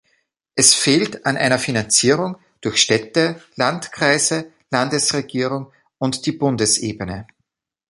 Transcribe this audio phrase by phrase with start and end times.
[0.55, 7.27] Es fehlt an einer Finanzierung durch Städte, Landkreise, Landesregierung und die Bundesebene.